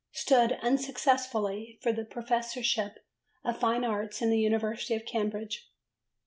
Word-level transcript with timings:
Stood, 0.13 0.53
unsuccessfully, 0.63 1.77
for 1.83 1.93
the 1.93 2.03
Professorship 2.05 3.05
of 3.45 3.59
Fine 3.59 3.83
Arts 3.83 4.19
in 4.19 4.31
the 4.31 4.39
University 4.39 4.95
of 4.95 5.05
Cambridge. 5.05 5.69